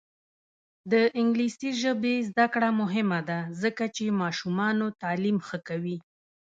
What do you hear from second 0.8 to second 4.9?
د انګلیسي ژبې زده کړه مهمه ده ځکه چې ماشومانو